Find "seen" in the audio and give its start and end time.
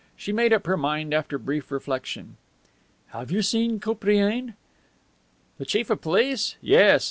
3.43-3.79